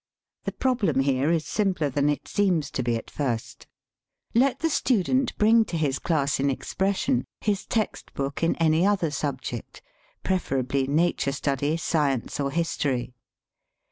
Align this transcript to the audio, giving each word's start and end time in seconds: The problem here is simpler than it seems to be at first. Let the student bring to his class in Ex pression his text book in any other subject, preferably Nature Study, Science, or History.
The 0.45 0.51
problem 0.51 1.01
here 1.01 1.29
is 1.29 1.45
simpler 1.45 1.87
than 1.87 2.09
it 2.09 2.27
seems 2.27 2.71
to 2.71 2.81
be 2.81 2.95
at 2.95 3.11
first. 3.11 3.67
Let 4.33 4.61
the 4.61 4.69
student 4.71 5.37
bring 5.37 5.63
to 5.65 5.77
his 5.77 5.99
class 5.99 6.39
in 6.39 6.49
Ex 6.49 6.73
pression 6.73 7.23
his 7.39 7.67
text 7.67 8.11
book 8.15 8.41
in 8.41 8.55
any 8.55 8.83
other 8.83 9.11
subject, 9.11 9.83
preferably 10.23 10.87
Nature 10.87 11.33
Study, 11.33 11.77
Science, 11.77 12.39
or 12.39 12.49
History. 12.49 13.13